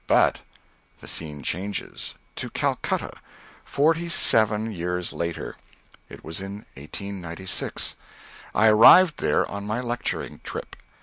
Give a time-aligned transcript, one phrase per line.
[0.07, 0.41] But
[0.99, 2.15] The scene changes.
[2.37, 3.21] To Calcutta
[3.63, 5.57] forty seven years later.
[6.09, 7.95] It was in 1896.
[8.55, 10.75] I arrived there on my lecturing trip.